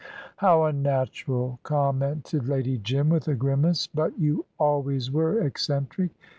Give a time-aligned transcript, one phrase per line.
[0.37, 3.85] "How unnatural!" commented Lady Jim, with a grimace.
[3.85, 6.09] "But you always were eccentric.